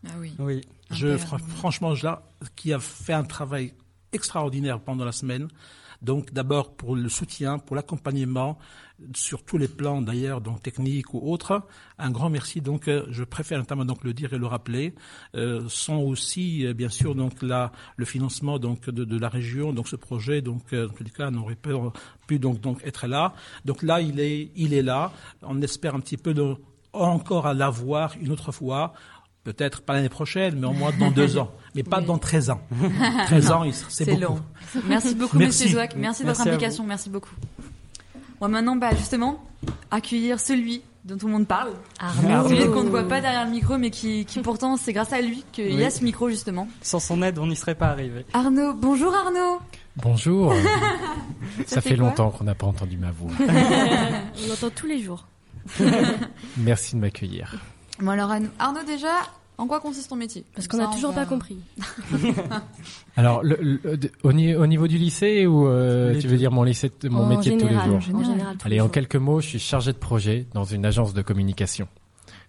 [0.06, 0.34] Ah oui.
[0.38, 0.60] Oui.
[0.90, 2.22] Je, franchement, là,
[2.56, 3.74] qui a fait un travail
[4.12, 5.48] extraordinaire pendant la semaine.
[6.02, 8.58] Donc d'abord pour le soutien, pour l'accompagnement
[9.14, 11.62] sur tous les plans d'ailleurs, donc techniques ou autres.
[11.98, 12.60] Un grand merci.
[12.60, 14.94] Donc euh, je préfère notamment donc le dire et le rappeler.
[15.34, 19.72] Euh, sont aussi euh, bien sûr donc là le financement donc de, de, la région.
[19.72, 21.70] Donc ce projet donc euh, en tous les cas n'aurait pas
[22.26, 23.34] pu donc donc être là.
[23.64, 25.12] Donc là il est il est là.
[25.42, 26.56] On espère un petit peu de,
[26.92, 28.92] encore à l'avoir une autre fois
[29.44, 32.60] peut-être pas l'année prochaine, mais au moins dans deux ans, mais pas dans 13 ans.
[33.26, 34.20] 13 ans, c'est beaucoup.
[34.20, 34.40] Long.
[34.86, 35.64] Merci beaucoup, Merci.
[35.64, 35.94] Monsieur Zouak.
[35.96, 36.84] Merci de votre implication.
[36.84, 37.34] Merci beaucoup.
[38.40, 39.42] On va maintenant, bah, justement,
[39.90, 41.72] accueillir celui dont tout le monde parle.
[41.98, 42.48] Arnaud.
[42.48, 45.20] Celui qu'on ne voit pas derrière le micro, mais qui, qui pourtant, c'est grâce à
[45.20, 46.68] lui qu'il y a ce micro, justement.
[46.82, 48.24] Sans son aide, on n'y serait pas arrivé.
[48.34, 49.60] Arnaud, bonjour Arnaud.
[49.96, 50.54] Bonjour.
[51.66, 53.32] Ça, fait, fait longtemps qu'on n'a pas entendu ma voix.
[53.40, 55.26] on l'entend tous les jours.
[56.56, 57.56] Merci de m'accueillir.
[58.00, 59.12] Bon alors Arnaud déjà,
[59.58, 61.58] en quoi consiste ton métier Parce qu'on n'a toujours pas compris.
[63.16, 63.80] Alors, le,
[64.22, 67.66] au, niveau du lycée ou euh, tu veux dire mon lycée, mon métier de tous
[67.66, 70.86] les jours En général, Allez, en quelques mots, je suis chargé de projet dans une
[70.86, 71.88] agence de communication.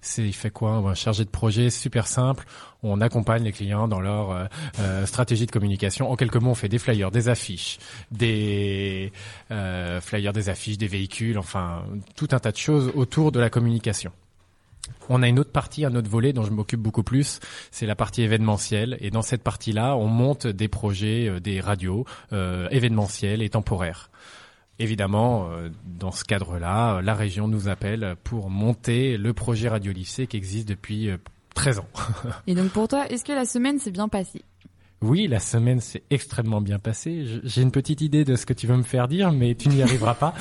[0.02, 2.46] C'est il fait quoi Un chargé de projet super simple.
[2.84, 4.46] On accompagne les clients dans leur euh,
[4.80, 6.10] euh, stratégie de communication.
[6.10, 7.80] En quelques mots, on fait des flyers, des affiches,
[8.12, 9.12] des
[9.52, 11.84] euh, flyers, des affiches, des véhicules, enfin
[12.16, 14.12] tout un tas de choses autour de la communication.
[15.10, 17.40] On a une autre partie, un autre volet dont je m'occupe beaucoup plus,
[17.72, 18.98] c'est la partie événementielle.
[19.02, 24.10] Et dans cette partie-là, on monte des projets, euh, des radios euh, événementiels et temporaires.
[24.78, 30.28] Évidemment, euh, dans ce cadre-là, la région nous appelle pour monter le projet Radio Lycée
[30.28, 31.10] qui existe depuis
[31.56, 31.90] 13 ans.
[32.48, 34.44] et donc pour toi, est-ce que la semaine s'est bien passée?
[35.02, 37.26] Oui, la semaine s'est extrêmement bien passée.
[37.44, 39.82] J'ai une petite idée de ce que tu veux me faire dire, mais tu n'y
[39.82, 40.34] arriveras pas.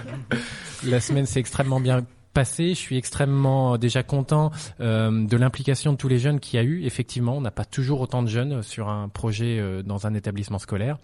[0.84, 2.70] la semaine s'est extrêmement bien passée.
[2.70, 6.60] Je suis extrêmement euh, déjà content euh, de l'implication de tous les jeunes qu'il y
[6.60, 6.84] a eu.
[6.84, 10.58] Effectivement, on n'a pas toujours autant de jeunes sur un projet euh, dans un établissement
[10.58, 10.98] scolaire.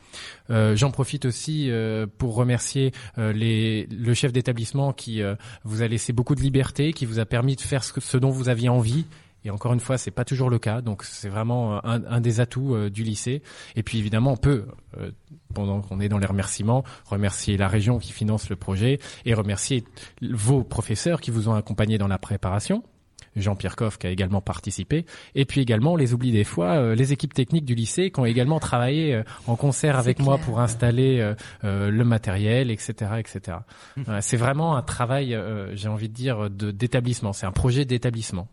[0.48, 1.70] J'en profite aussi
[2.18, 5.20] pour remercier le chef d'établissement qui
[5.64, 8.48] vous a laissé beaucoup de liberté, qui vous a permis de faire ce dont vous
[8.48, 9.06] aviez envie.
[9.46, 12.20] Et encore une fois, c'est pas toujours le cas, donc c'est vraiment euh, un, un
[12.20, 13.42] des atouts euh, du lycée.
[13.76, 14.66] Et puis évidemment, on peut,
[14.98, 15.12] euh,
[15.54, 19.85] pendant qu'on est dans les remerciements, remercier la région qui finance le projet et remercier
[20.20, 22.82] vos professeurs qui vous ont accompagné dans la préparation.
[23.37, 25.04] Jean-Pierre Coff qui a également participé,
[25.35, 28.18] et puis également, on les oublie des fois, euh, les équipes techniques du lycée qui
[28.18, 33.59] ont également travaillé euh, en concert avec moi pour installer le matériel, etc., etc.
[33.96, 37.32] Voilà, c'est vraiment un travail, euh, j'ai envie de dire, de d'établissement.
[37.32, 38.48] C'est un projet d'établissement.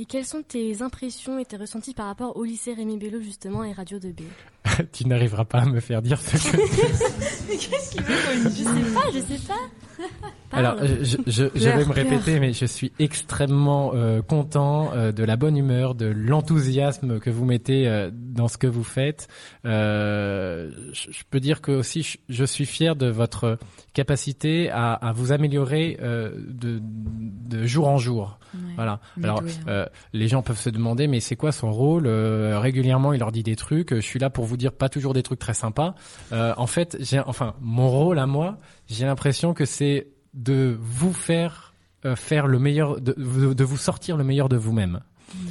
[0.00, 3.64] Et quelles sont tes impressions et tes ressentis par rapport au lycée Rémi Bello justement
[3.64, 4.22] et Radio 2B
[4.92, 6.56] tu n'arriveras pas à me faire dire ce que.
[7.48, 9.87] Mais qu'est-ce qu'il veut Je sais pas, je sais pas.
[10.52, 15.12] Alors, je, je, je, je vais me répéter, mais je suis extrêmement euh, content euh,
[15.12, 19.28] de la bonne humeur, de l'enthousiasme que vous mettez euh, dans ce que vous faites.
[19.64, 23.58] Je, je peux dire que aussi, je, suis fier de votre
[23.92, 28.38] capacité à, à vous améliorer de, de jour en jour.
[28.54, 29.00] Ouais, Voilà.
[29.22, 29.86] Alors, doué, hein.
[30.14, 33.56] les gens peuvent se demander, mais c'est quoi son rôle Régulièrement, il leur dit des
[33.56, 33.94] trucs.
[33.94, 35.94] Je suis là pour vous dire pas toujours des trucs très sympas.
[36.32, 41.74] En fait, j'ai, enfin, mon rôle à moi, j'ai l'impression que c'est de vous faire
[42.04, 43.12] euh, faire le meilleur, de,
[43.52, 45.00] de vous sortir le meilleur de vous-même.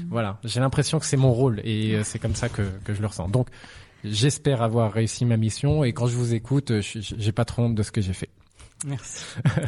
[0.09, 0.39] Voilà.
[0.43, 3.07] J'ai l'impression que c'est mon rôle et euh, c'est comme ça que, que je le
[3.07, 3.27] ressens.
[3.29, 3.49] Donc,
[4.03, 7.75] j'espère avoir réussi ma mission et quand je vous écoute, je- j'ai pas trop honte
[7.75, 8.29] de ce que j'ai fait.
[8.85, 9.23] Merci.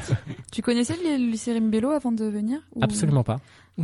[0.51, 3.39] Tu connaissais le lycée Rémi Bello avant de venir ou- Absolument pas.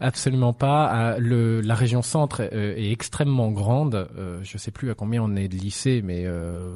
[0.00, 1.14] Absolument pas.
[1.14, 4.08] Euh, Le, la région centre euh, est extrêmement grande.
[4.16, 6.22] Euh, je sais plus à combien on est de lycées, mais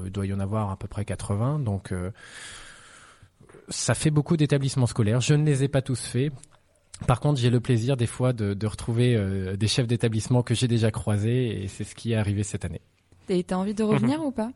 [0.05, 1.59] il doit y en avoir à peu près 80.
[1.61, 1.93] Donc,
[3.69, 5.21] ça fait beaucoup d'établissements scolaires.
[5.21, 6.33] Je ne les ai pas tous faits.
[7.07, 9.17] Par contre, j'ai le plaisir des fois de, de retrouver
[9.57, 12.81] des chefs d'établissement que j'ai déjà croisés et c'est ce qui est arrivé cette année.
[13.29, 14.51] Et t'as envie de revenir ou pas?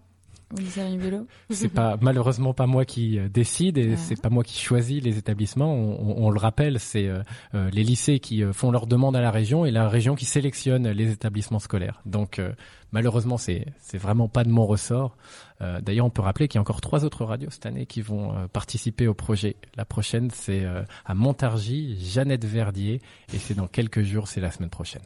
[1.51, 5.19] C'est pas malheureusement pas moi qui euh, décide et c'est pas moi qui choisis les
[5.19, 5.75] établissements.
[5.75, 7.23] On, on- on le rappelle, c'est euh,
[7.55, 10.89] euh, les lycées qui font leur demande à la région et la région qui sélectionne
[10.89, 12.01] les établissements scolaires.
[12.07, 12.53] Donc euh,
[12.93, 15.17] malheureusement, c'est c'est vraiment pas de mon ressort.
[15.63, 18.01] Euh, D'ailleurs, on peut rappeler qu'il y a encore trois autres radios cette année qui
[18.01, 19.57] vont euh, participer au projet.
[19.77, 23.01] La prochaine, c'est euh, à Montargis, Jeannette Verdier,
[23.35, 25.03] et c'est dans quelques jours, c'est la semaine prochaine.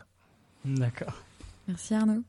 [0.66, 1.14] D'accord.
[1.66, 2.22] Merci Arnaud.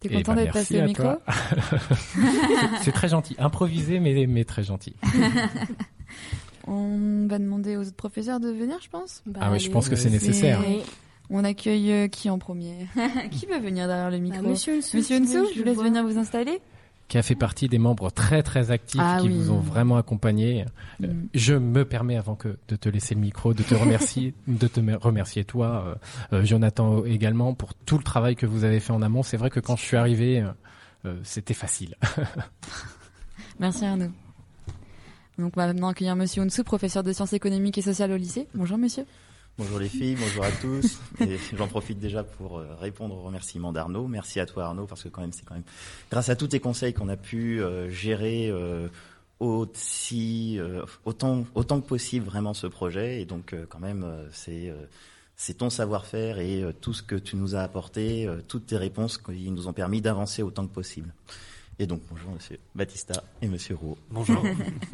[0.00, 1.08] T'es Eh content ben, d'être passé au micro.
[2.82, 4.94] C'est- très gentil, improvisé mais mais très gentil.
[6.66, 9.22] On va demander aux autres professeurs de venir, je pense.
[9.26, 10.62] Bah, Ah oui, je pense que c'est nécessaire.
[11.30, 12.88] On accueille euh, qui en premier?
[13.30, 14.42] Qui veut venir derrière le micro?
[14.42, 16.60] Bah, Monsieur Nsou, Monsieur Nsou, je vous laisse venir vous installer.
[17.10, 19.34] Qui a fait partie des membres très très actifs Ah qui oui.
[19.34, 20.62] vous ont vraiment accompagné.
[20.62, 21.28] Euh, Mm.
[21.34, 24.80] Je me permets avant que de te laisser le micro, de te remercier, de te
[24.80, 25.96] me- remercier toi,
[26.32, 29.22] euh, euh, Jonathan également pour tout le travail que vous avez fait en amont.
[29.22, 30.50] C'est vrai que quand je suis arrivé, euh,
[31.06, 31.96] euh, c'était facile.
[33.58, 34.10] Merci Arnaud.
[35.38, 38.46] Donc on va maintenant accueillir Monsieur Onsou, professeur de sciences économiques et sociales au lycée.
[38.54, 39.04] Bonjour monsieur.
[39.60, 40.98] Bonjour les filles, bonjour à tous.
[41.54, 44.08] J'en profite déjà pour euh, répondre aux remerciements d'Arnaud.
[44.08, 45.64] Merci à toi Arnaud parce que quand même c'est quand même
[46.10, 48.88] grâce à tous tes conseils qu'on a pu euh, gérer euh,
[49.38, 50.58] aussi
[51.04, 54.72] autant autant que possible vraiment ce projet et donc quand même c'est
[55.36, 59.50] c'est ton savoir-faire et tout ce que tu nous as apporté, toutes tes réponses qui
[59.50, 61.12] nous ont permis d'avancer autant que possible.
[61.80, 63.96] Et donc bonjour Monsieur Batista et Monsieur Rouault.
[64.10, 64.44] Bonjour.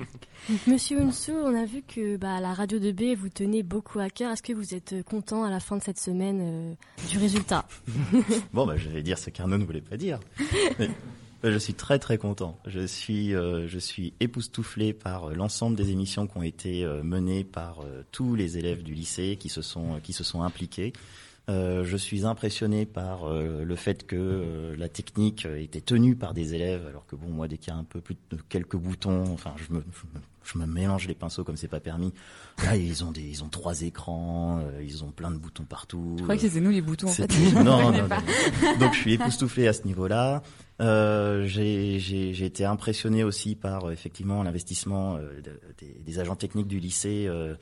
[0.69, 4.31] Monsieur Nsou, on a vu que bah, la radio 2B vous tenait beaucoup à cœur.
[4.31, 7.67] Est-ce que vous êtes euh, content à la fin de cette semaine euh, du résultat?
[8.53, 10.21] Bon, bah, je vais dire ce qu'Arnaud ne voulait pas dire.
[10.79, 10.89] Mais,
[11.43, 12.59] bah, je suis très très content.
[12.67, 17.03] Je suis, euh, je suis époustouflé par euh, l'ensemble des émissions qui ont été euh,
[17.03, 20.93] menées par euh, tous les élèves du lycée qui se sont, qui se sont impliqués.
[21.49, 26.17] Euh, je suis impressionné par euh, le fait que euh, la technique euh, était tenue
[26.17, 28.37] par des élèves, alors que bon, moi, dès qu'il y a un peu plus de
[28.49, 29.85] quelques boutons, enfin, je me,
[30.43, 32.13] je me, mélange les pinceaux comme c'est pas permis.
[32.65, 36.17] Là, ils ont des, ils ont trois écrans, euh, ils ont plein de boutons partout.
[36.19, 37.31] Je croyais que c'était nous les boutons en fait.
[37.55, 38.09] Non, non, non.
[38.81, 40.43] Donc je suis époustouflé à ce niveau-là.
[40.81, 46.81] Euh, j'ai été impressionné aussi par effectivement l'investissement euh, de- des, des agents techniques du
[46.81, 47.55] lycée euh,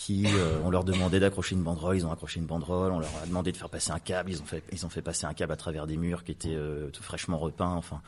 [0.00, 3.14] qui euh, on leur demandait d'accrocher une banderole, ils ont accroché une banderole, on leur
[3.22, 5.34] a demandé de faire passer un câble, ils ont fait ils ont fait passer un
[5.34, 7.74] câble à travers des murs qui étaient euh, tout fraîchement repeints.
[7.74, 8.00] Enfin,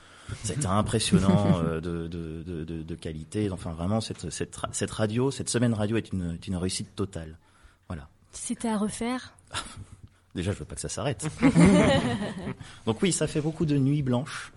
[0.42, 3.50] c'était impressionnant euh, de, de, de, de, de qualité.
[3.50, 7.36] Enfin, vraiment cette cette cette radio, cette semaine radio est une est une réussite totale.
[7.88, 8.08] Voilà.
[8.30, 9.34] Si c'était à refaire
[10.34, 11.28] Déjà, je veux pas que ça s'arrête.
[12.86, 14.50] Donc oui, ça fait beaucoup de nuits blanches,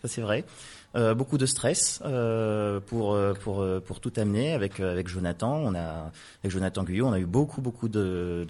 [0.00, 0.46] ça c'est vrai.
[0.94, 5.60] Euh, beaucoup de stress euh, pour euh, pour pour tout amener avec avec Jonathan.
[5.62, 6.10] On a
[6.42, 8.46] avec Jonathan Guyot, on a eu beaucoup beaucoup de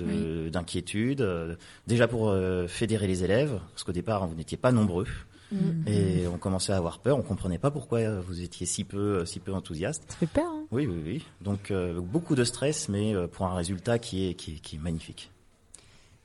[0.52, 1.26] d'inquiétudes.
[1.86, 2.34] déjà pour
[2.68, 5.06] fédérer les élèves, parce qu'au départ vous n'étiez pas nombreux.
[5.50, 5.88] Mm.
[5.88, 9.40] Et on commençait à avoir peur, on comprenait pas pourquoi vous étiez si peu, si
[9.40, 10.04] peu enthousiaste.
[10.08, 10.44] Ça fait peur.
[10.46, 11.24] Hein oui, oui, oui.
[11.40, 15.30] Donc beaucoup de stress, mais pour un résultat qui est, qui est, qui est magnifique.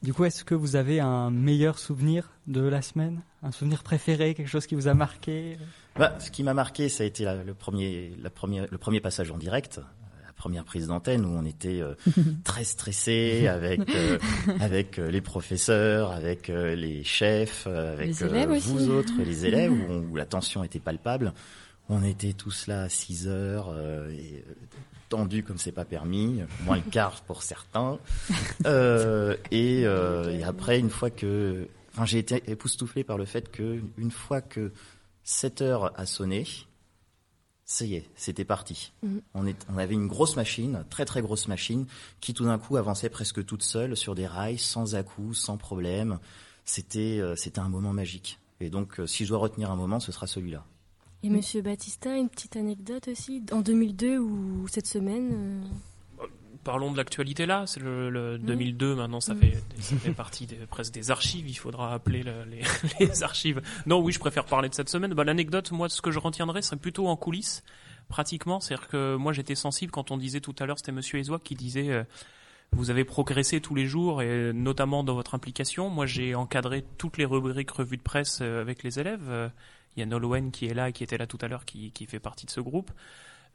[0.03, 3.21] Du coup, est-ce que vous avez un meilleur souvenir de la semaine?
[3.41, 5.57] Un souvenir préféré Quelque chose qui vous a marqué?
[5.95, 8.99] Bah, Ce qui m'a marqué, ça a été la, le, premier, la première, le premier
[8.99, 9.79] passage en direct
[10.25, 11.93] la première prise d'antenne où on était euh,
[12.43, 14.17] très stressé avec euh,
[14.59, 20.25] avec euh, les professeurs, avec les chefs, avec vous autres, les élèves, où, où, la
[20.25, 21.33] tension était palpable.
[21.89, 23.73] On était tous là à 6 heures,
[24.09, 24.43] et,
[25.13, 27.99] tendu comme c'est pas permis, moins le quart pour certains.
[28.65, 33.51] Euh, et, euh, et, après, une fois que, enfin, j'ai été époustouflé par le fait
[33.51, 34.71] que une fois que
[35.23, 36.45] 7 heures a sonné,
[37.65, 38.91] ça y est, c'était parti.
[39.03, 39.17] Mm.
[39.33, 41.85] On, est, on avait une grosse machine, très très grosse machine,
[42.19, 46.19] qui tout d'un coup avançait presque toute seule sur des rails, sans à-coups, sans problème.
[46.65, 48.39] C'était, euh, c'était un moment magique.
[48.59, 50.65] Et donc, euh, si je dois retenir un moment, ce sera celui-là.
[51.23, 55.61] Et Monsieur Battista, une petite anecdote aussi, en 2002 ou cette semaine euh
[56.63, 60.93] Parlons de l'actualité là, c'est le, 2002 maintenant, ça, fait, ça fait partie des, presque
[60.93, 62.61] des archives, il faudra appeler les,
[62.99, 63.61] les, archives.
[63.85, 65.13] Non, oui, je préfère parler de cette semaine.
[65.13, 67.63] Bah, L'anecdote, moi, ce que je retiendrai, serait plutôt en coulisses,
[68.07, 68.59] pratiquement.
[68.59, 71.55] C'est-à-dire que moi, j'étais sensible quand on disait tout à l'heure, c'était Monsieur Ezois qui
[71.55, 71.89] disait...
[71.89, 72.03] Euh,
[72.75, 75.89] vous avez progressé tous les jours et notamment dans votre implication.
[75.89, 79.51] Moi, j'ai encadré toutes les rubriques revues de presse euh, avec les élèves.
[79.95, 81.91] Il y a Nolwenn qui est là et qui était là tout à l'heure, qui,
[81.91, 82.91] qui, fait partie de ce groupe.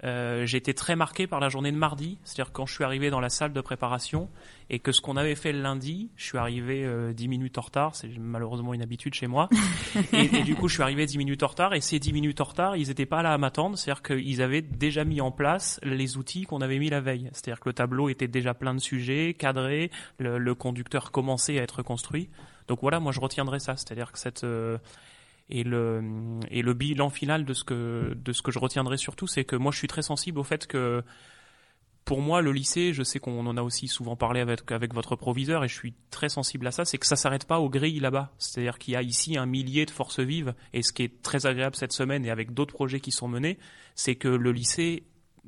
[0.04, 3.10] Euh, j'ai été très marqué par la journée de mardi, c'est-à-dire quand je suis arrivé
[3.10, 4.28] dans la salle de préparation
[4.70, 7.62] et que ce qu'on avait fait le lundi, je suis arrivé euh, 10 minutes en
[7.62, 9.48] retard, c'est malheureusement une habitude chez moi,
[10.12, 12.40] et, et, du coup je suis arrivé 10 minutes en retard et ces 10 minutes
[12.40, 15.80] en retard, ils n'étaient pas là à m'attendre, c'est-à-dire qu'ils avaient déjà mis en place
[15.82, 18.80] les outils qu'on avait mis la veille, c'est-à-dire que le tableau était déjà plein de
[18.80, 22.28] sujets, cadré, le, le conducteur commençait à être construit.
[22.68, 24.78] Donc voilà, moi je retiendrai ça, c'est-à-dire que cette euh,
[25.50, 26.02] et le,
[26.50, 29.56] et le bilan final de ce que, de ce que je retiendrai surtout, c'est que
[29.56, 31.02] moi je suis très sensible au fait que
[32.08, 35.14] pour moi, le lycée, je sais qu'on en a aussi souvent parlé avec, avec votre
[35.14, 38.00] proviseur et je suis très sensible à ça, c'est que ça s'arrête pas aux grilles
[38.00, 38.32] là-bas.
[38.38, 41.44] C'est-à-dire qu'il y a ici un millier de forces vives et ce qui est très
[41.44, 43.58] agréable cette semaine et avec d'autres projets qui sont menés,
[43.94, 45.04] c'est que le lycée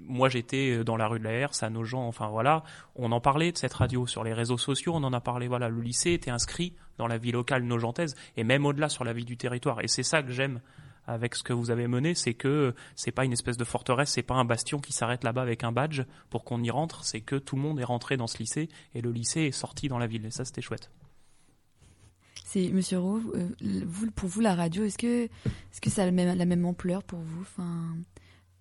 [0.07, 2.63] moi j'étais euh, dans la rue de la Herse, à nos gens, enfin voilà,
[2.97, 5.69] on en parlait de cette radio sur les réseaux sociaux, on en a parlé, voilà,
[5.69, 9.25] le lycée était inscrit dans la vie locale nogentaise et même au-delà sur la vie
[9.25, 9.81] du territoire.
[9.83, 10.61] Et c'est ça que j'aime
[11.07, 14.23] avec ce que vous avez mené, c'est que c'est pas une espèce de forteresse, c'est
[14.23, 17.37] pas un bastion qui s'arrête là-bas avec un badge pour qu'on y rentre, c'est que
[17.37, 20.07] tout le monde est rentré dans ce lycée et le lycée est sorti dans la
[20.07, 20.27] ville.
[20.27, 20.91] Et ça, c'était chouette.
[22.45, 23.49] C'est Monsieur Roux, euh,
[23.87, 26.65] vous, pour vous la radio, est-ce que est-ce que ça a la même, la même
[26.65, 27.43] ampleur pour vous?
[27.43, 27.95] Enfin,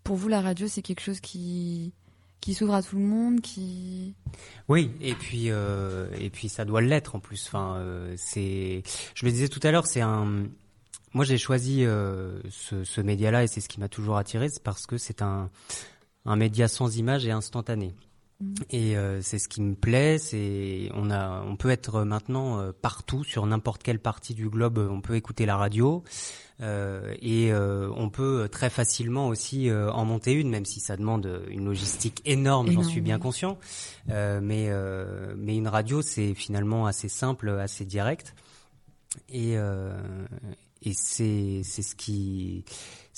[0.09, 1.93] pour vous, la radio, c'est quelque chose qui
[2.41, 4.15] qui s'ouvre à tout le monde, qui.
[4.67, 7.45] Oui, et puis euh, et puis ça doit l'être en plus.
[7.45, 8.17] Enfin, euh.
[8.35, 8.81] Je
[9.23, 10.47] le disais tout à l'heure, c'est un.
[11.13, 14.63] Moi, j'ai choisi euh, ce, ce média-là et c'est ce qui m'a toujours attiré, c'est
[14.63, 15.51] parce que c'est un
[16.25, 17.93] un média sans image et instantané.
[18.69, 22.71] Et euh, c'est ce qui me plaît, c'est on a on peut être maintenant euh,
[22.71, 26.03] partout sur n'importe quelle partie du globe, on peut écouter la radio.
[26.61, 30.97] Euh, et euh, on peut très facilement aussi euh, en monter une, même si ça
[30.97, 33.57] demande une logistique énorme, j'en suis bien conscient.
[34.07, 34.69] mais
[35.37, 38.35] mais une radio, c'est finalement assez simple, assez direct.
[39.29, 39.55] Et
[40.81, 42.63] et c'est c'est ce qui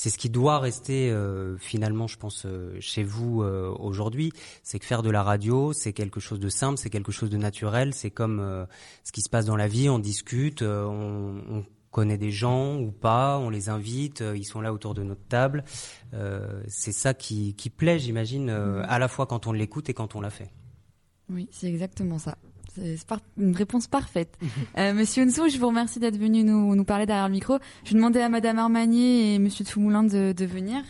[0.01, 1.15] c'est ce qui doit rester
[1.59, 2.47] finalement, je pense,
[2.79, 4.31] chez vous aujourd'hui.
[4.63, 7.37] C'est que faire de la radio, c'est quelque chose de simple, c'est quelque chose de
[7.37, 7.93] naturel.
[7.93, 8.65] C'est comme
[9.03, 9.89] ce qui se passe dans la vie.
[9.89, 14.61] On discute, on, on connaît des gens ou pas, on les invite, euh, ils sont
[14.61, 15.63] là autour de notre table.
[16.13, 19.93] Euh, c'est ça qui, qui plaît, j'imagine, euh, à la fois quand on l'écoute et
[19.93, 20.49] quand on l'a fait.
[21.29, 22.37] Oui, c'est exactement ça.
[22.75, 22.97] C'est
[23.37, 24.37] une réponse parfaite.
[24.77, 27.57] Monsieur Nsou, je vous remercie d'être venu nous, nous parler derrière le micro.
[27.83, 30.83] Je vais demander à Madame Armagné et Monsieur Toumoulin de, de venir.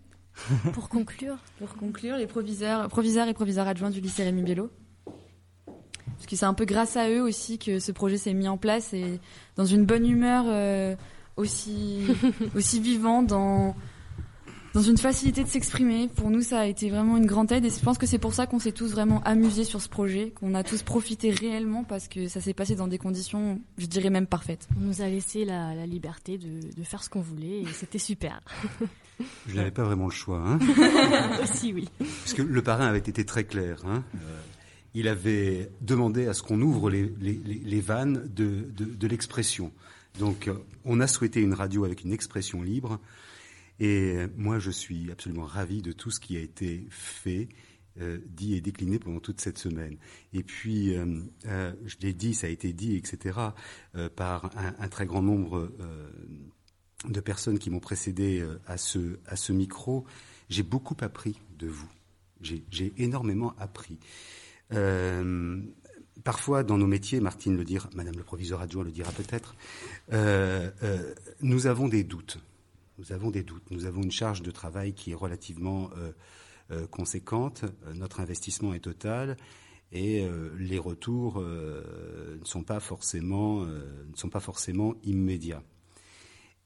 [0.72, 1.36] Pour conclure.
[1.58, 4.70] Pour conclure, les proviseurs, proviseurs et proviseurs adjoints du lycée Rémi Bello
[6.18, 8.56] parce que c'est un peu grâce à eux aussi que ce projet s'est mis en
[8.56, 9.20] place et
[9.54, 10.96] dans une bonne humeur euh,
[11.36, 12.06] aussi
[12.56, 13.76] aussi vivant dans
[14.74, 16.08] dans une facilité de s'exprimer.
[16.08, 18.34] Pour nous, ça a été vraiment une grande aide et je pense que c'est pour
[18.34, 22.08] ça qu'on s'est tous vraiment amusés sur ce projet, qu'on a tous profité réellement parce
[22.08, 24.68] que ça s'est passé dans des conditions, je dirais même parfaites.
[24.76, 27.98] On nous a laissé la, la liberté de, de, faire ce qu'on voulait et c'était
[27.98, 28.40] super.
[29.48, 30.38] Je n'avais pas vraiment le choix.
[30.38, 30.58] Hein
[31.42, 31.88] Aussi, oui.
[31.98, 33.82] Parce que le parrain avait été très clair.
[33.86, 34.40] Hein euh,
[34.94, 39.72] il avait demandé à ce qu'on ouvre les, les, les, vannes de, de, de l'expression.
[40.18, 40.50] Donc,
[40.84, 42.98] on a souhaité une radio avec une expression libre.
[43.80, 47.48] Et moi, je suis absolument ravi de tout ce qui a été fait,
[48.00, 49.96] euh, dit et décliné pendant toute cette semaine.
[50.32, 53.38] Et puis, euh, euh, je l'ai dit, ça a été dit, etc.,
[53.94, 56.10] euh, par un, très grand nombre euh,
[57.08, 60.04] de personnes qui m'ont précédé euh, à ce, à ce micro.
[60.48, 61.88] J'ai beaucoup appris de vous.
[62.40, 63.98] J'ai énormément appris.
[64.72, 65.60] Euh,
[66.24, 69.54] parfois, dans nos métiers, Martine le dira, Madame le proviseur adjoint le dira peut-être,
[70.12, 72.38] euh, euh, nous avons des doutes.
[72.98, 73.70] Nous avons des doutes.
[73.70, 76.12] Nous avons une charge de travail qui est relativement euh,
[76.70, 77.64] euh, conséquente.
[77.94, 79.36] Notre investissement est total
[79.92, 85.62] et euh, les retours ne sont pas forcément ne sont pas forcément immédiats.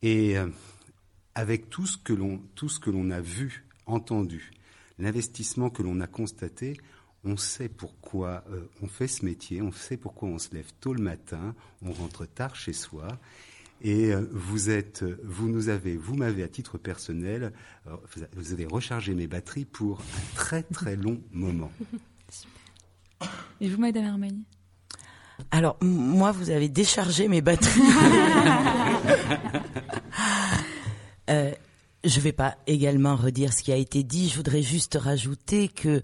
[0.03, 0.35] Et
[1.35, 2.13] avec tout ce que
[2.91, 4.51] l'on a vu, entendu,
[4.99, 6.77] l'investissement que l'on a constaté,
[7.25, 10.93] on sait pourquoi euh, on fait ce métier, on sait pourquoi on se lève tôt
[10.93, 13.07] le matin, on rentre tard chez soi.
[13.85, 17.53] Et euh, vous êtes, vous nous avez, vous m'avez à titre personnel,
[17.89, 17.97] euh,
[18.35, 21.73] vous avez rechargé mes batteries pour un très très long moment.
[22.31, 22.63] Super.
[23.61, 24.45] Et vous, Madame Armani
[25.51, 27.81] Alors moi, vous avez déchargé mes batteries.
[31.31, 31.51] euh,
[32.05, 34.29] je ne vais pas également redire ce qui a été dit.
[34.29, 36.03] Je voudrais juste rajouter que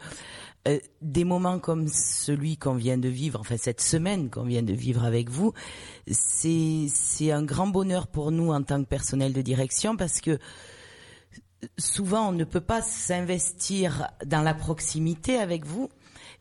[0.69, 4.73] euh, des moments comme celui qu'on vient de vivre, enfin cette semaine qu'on vient de
[4.73, 5.53] vivre avec vous,
[6.11, 10.39] c'est c'est un grand bonheur pour nous en tant que personnel de direction parce que
[11.79, 15.89] souvent on ne peut pas s'investir dans la proximité avec vous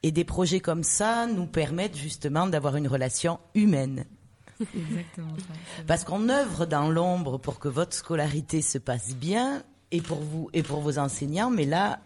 [0.04, 4.06] et des projets comme ça nous permettent justement d'avoir une relation humaine.
[4.76, 5.34] Exactement.
[5.88, 10.50] Parce qu'on œuvre dans l'ombre pour que votre scolarité se passe bien et pour vous
[10.54, 12.00] et pour vos enseignants, mais là,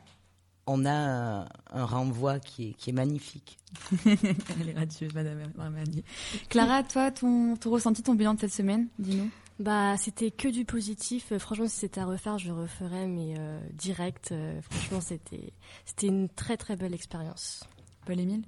[0.68, 3.58] on a un, un renvoi qui est, qui est magnifique.
[4.06, 6.04] Elle est radieuse, Madame Armani.
[6.50, 9.30] Clara, toi, ton, ton ressenti, ton bilan de cette semaine, dis-nous.
[9.60, 11.38] Bah, c'était que du positif.
[11.38, 14.32] Franchement, si c'était à refaire, je le referais, mais euh, direct.
[14.32, 15.54] Euh, franchement, c'était
[15.86, 17.64] c'était une très très belle expérience.
[18.06, 18.44] Paul Émile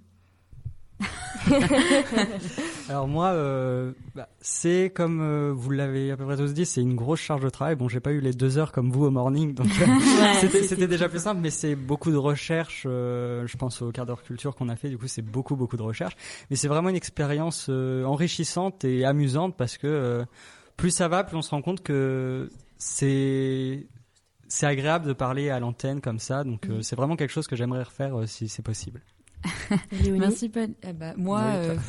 [2.89, 6.81] Alors moi, euh, bah, c'est comme euh, vous l'avez à peu près tous dit, c'est
[6.81, 7.75] une grosse charge de travail.
[7.75, 10.87] Bon, j'ai pas eu les deux heures comme vous au morning, donc euh, Ouais, c'était
[10.87, 11.41] déjà plus simple.
[11.41, 12.83] Mais c'est beaucoup de recherche.
[12.85, 14.89] euh, je pense au quart d'heure culture qu'on a fait.
[14.89, 16.15] Du coup, c'est beaucoup beaucoup de recherche.
[16.49, 20.23] Mais c'est vraiment une expérience enrichissante et amusante parce que
[20.77, 23.87] plus ça va, plus on se rend compte que c'est
[24.47, 26.43] c'est agréable de parler à l'antenne comme ça.
[26.43, 29.01] Donc c'est vraiment quelque chose que j'aimerais refaire si c'est possible.
[30.19, 30.69] Merci, Paul.
[30.87, 31.83] Eh bah, moi, Oui, euh, toi.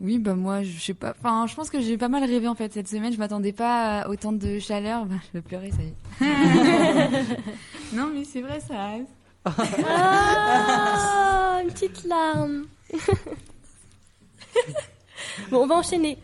[0.00, 1.14] oui, bah moi, je sais pas.
[1.18, 3.12] Enfin, je pense que j'ai pas mal rêvé en fait cette semaine.
[3.12, 5.06] Je m'attendais pas à autant de chaleur.
[5.06, 5.94] Bah, je vais pleurer, ça y est.
[7.96, 8.74] non, mais c'est vrai, ça.
[9.46, 9.50] Ah,
[11.62, 12.64] une petite larme.
[15.50, 16.18] bon, on va enchaîner.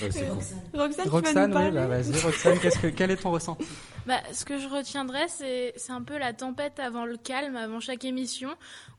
[0.00, 0.38] Roxane,
[0.72, 3.64] tu vas Roxane, nous oui, bah, vas-y, Roxane, qu'est-ce que, quel est ton ressenti?
[4.06, 7.80] Bah, ce que je retiendrai, c'est c'est un peu la tempête avant le calme, avant
[7.80, 8.50] chaque émission.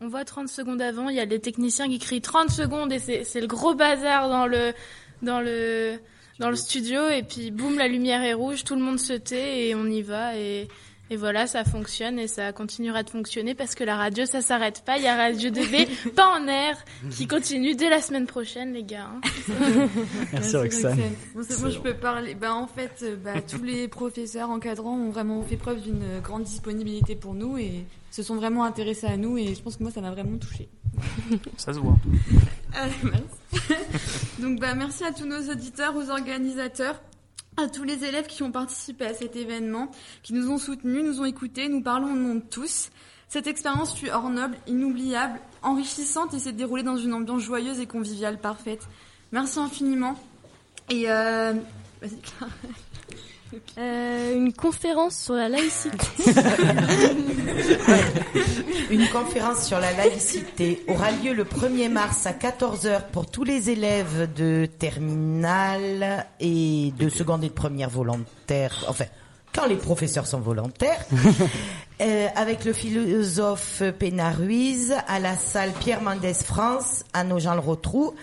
[0.02, 3.00] On voit 30 secondes avant, il y a des techniciens qui crient 30 secondes et
[3.00, 4.74] c'est c'est le gros bazar dans le
[5.22, 6.00] dans le
[6.40, 7.10] dans le studio.
[7.10, 10.02] Et puis boum, la lumière est rouge, tout le monde se tait et on y
[10.02, 10.38] va.
[10.38, 10.68] Et
[11.10, 14.84] et voilà, ça fonctionne et ça continuera de fonctionner parce que la radio, ça s'arrête
[14.86, 14.98] pas.
[14.98, 16.78] Il y a Radio 2B, pas en air,
[17.12, 19.10] qui continue dès la semaine prochaine, les gars.
[19.13, 19.22] hein.
[20.34, 21.00] Merci, Roxane.
[21.36, 22.36] Bon, c'est- moi, je peux parler.
[22.36, 26.19] Bah, en fait, euh, bah, tous les professeurs encadrants ont vraiment fait preuve d'une euh,
[26.22, 29.38] grande disponibilité pour nous et se sont vraiment intéressés à nous.
[29.38, 30.69] Et je pense que moi, ça m'a vraiment touchée.
[31.58, 31.95] Ça se voit.
[32.76, 33.74] Ah, merci.
[34.39, 37.02] Donc, bah, merci à tous nos auditeurs, aux organisateurs,
[37.60, 39.91] à tous les élèves qui ont participé à cet événement,
[40.24, 42.89] qui nous ont soutenus, nous ont écoutés, nous parlons au nom de tous.
[43.28, 47.86] Cette expérience fut hors noble, inoubliable, enrichissante et s'est déroulée dans une ambiance joyeuse et
[47.86, 48.88] conviviale parfaite.
[49.32, 50.19] Merci infiniment.
[50.89, 51.54] Et euh...
[52.02, 52.17] vas-y.
[53.78, 56.08] Euh, une conférence sur la laïcité.
[58.92, 63.70] Une conférence sur la laïcité aura lieu le 1er mars à 14h pour tous les
[63.70, 69.06] élèves de terminale et de seconde et de première volontaires, enfin,
[69.54, 71.06] quand les professeurs sont volontaires,
[72.02, 78.14] euh, avec le philosophe Pénard Ruiz à la salle Pierre Mendès France à Nogent-le-Rotrou.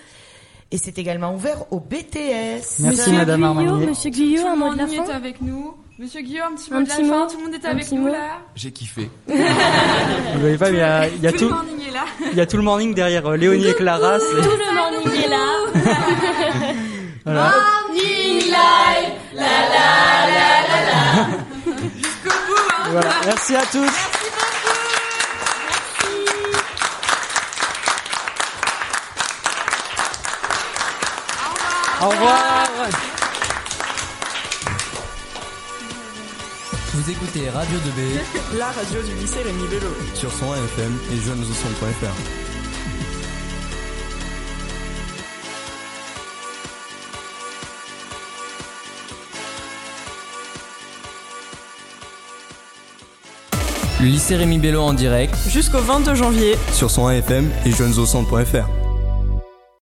[0.72, 2.80] Et c'est également ouvert au BTS.
[2.80, 3.86] Merci, Madame Armani.
[3.86, 5.74] Monsieur Tout un le mot de monde la fin est avec nous.
[5.98, 7.26] Monsieur Guillaume, un petit mot Un de la fin.
[7.28, 8.08] Tout le monde est Un avec nous mot.
[8.08, 8.38] là.
[8.56, 9.08] J'ai kiffé.
[9.28, 12.04] Vous voyez pas, il y a, il y a tout, tout, le morning est là.
[12.32, 14.18] il y a tout le morning derrière euh, Léonie et Clara.
[14.18, 16.72] Tout le morning est là.
[17.24, 17.50] Voilà.
[17.88, 19.48] Morning live, la la
[20.28, 21.76] la la la.
[21.96, 22.70] Jusqu'au bout.
[22.70, 22.88] Hein.
[22.92, 23.10] Voilà.
[23.26, 24.15] Merci à tous.
[31.98, 32.68] Au revoir.
[36.92, 38.58] Vous écoutez Radio 2B.
[38.58, 39.88] La radio du lycée Rémi Bello.
[40.12, 42.12] Sur son FM et jeunesaucentre.fr.
[54.00, 55.34] Le lycée Rémi Bello en direct.
[55.48, 56.56] Jusqu'au 22 janvier.
[56.72, 58.85] Sur son FM et jeunesaucentre.fr.